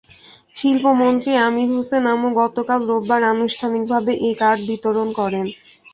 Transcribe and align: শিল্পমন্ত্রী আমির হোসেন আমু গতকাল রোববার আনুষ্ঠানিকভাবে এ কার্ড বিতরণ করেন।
শিল্পমন্ত্রী 0.55 1.31
আমির 1.47 1.69
হোসেন 1.75 2.03
আমু 2.13 2.27
গতকাল 2.39 2.79
রোববার 2.89 3.21
আনুষ্ঠানিকভাবে 3.33 4.11
এ 4.21 4.39
কার্ড 4.41 4.59
বিতরণ 4.69 5.07
করেন। 5.19 5.45